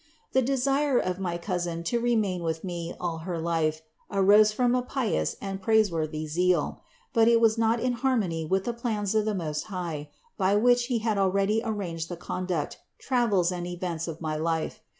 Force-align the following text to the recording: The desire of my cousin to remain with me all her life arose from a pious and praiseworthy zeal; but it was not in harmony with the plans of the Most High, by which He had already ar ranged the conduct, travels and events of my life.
The 0.31 0.41
desire 0.41 0.97
of 0.97 1.19
my 1.19 1.37
cousin 1.37 1.83
to 1.83 1.99
remain 1.99 2.41
with 2.41 2.63
me 2.63 2.95
all 2.99 3.19
her 3.19 3.37
life 3.37 3.83
arose 4.09 4.51
from 4.51 4.73
a 4.73 4.81
pious 4.81 5.35
and 5.39 5.61
praiseworthy 5.61 6.25
zeal; 6.25 6.81
but 7.13 7.27
it 7.27 7.39
was 7.39 7.55
not 7.55 7.79
in 7.79 7.93
harmony 7.93 8.43
with 8.43 8.63
the 8.63 8.73
plans 8.73 9.13
of 9.13 9.25
the 9.25 9.35
Most 9.35 9.65
High, 9.65 10.09
by 10.39 10.55
which 10.55 10.85
He 10.87 10.97
had 11.05 11.19
already 11.19 11.63
ar 11.63 11.71
ranged 11.73 12.09
the 12.09 12.17
conduct, 12.17 12.79
travels 12.97 13.51
and 13.51 13.67
events 13.67 14.07
of 14.07 14.21
my 14.21 14.35
life. 14.35 14.79